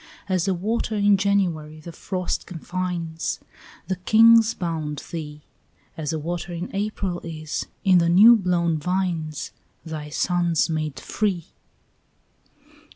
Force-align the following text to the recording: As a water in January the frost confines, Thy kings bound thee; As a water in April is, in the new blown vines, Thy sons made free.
As 0.27 0.47
a 0.47 0.53
water 0.55 0.95
in 0.95 1.15
January 1.15 1.79
the 1.79 1.91
frost 1.91 2.47
confines, 2.47 3.39
Thy 3.87 3.97
kings 4.03 4.55
bound 4.55 4.97
thee; 5.11 5.43
As 5.95 6.11
a 6.11 6.17
water 6.17 6.51
in 6.53 6.75
April 6.75 7.19
is, 7.19 7.67
in 7.83 7.99
the 7.99 8.09
new 8.09 8.35
blown 8.35 8.79
vines, 8.79 9.51
Thy 9.85 10.09
sons 10.09 10.71
made 10.71 10.99
free. 10.99 11.49